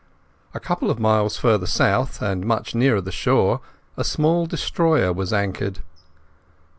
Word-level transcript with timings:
A 0.55 0.59
couple 0.59 0.89
of 0.89 0.97
miles 0.99 1.37
farther 1.37 1.67
south 1.67 2.23
and 2.23 2.43
much 2.43 2.73
nearer 2.73 3.01
the 3.01 3.11
shore 3.11 3.61
a 3.95 4.03
small 4.03 4.47
destroyer 4.47 5.13
was 5.13 5.31
anchored. 5.31 5.81